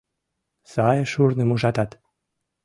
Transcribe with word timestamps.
«Сае 0.71 1.03
шурным 1.11 1.49
ужатат 1.55 1.91